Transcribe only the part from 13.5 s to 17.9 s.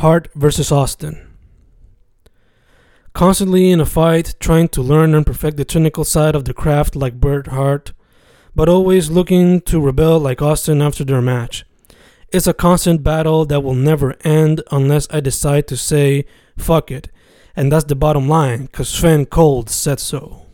will never end unless I decide to say, fuck it. And that's